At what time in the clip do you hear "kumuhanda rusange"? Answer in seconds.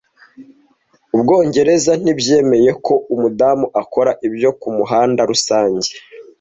4.59-5.89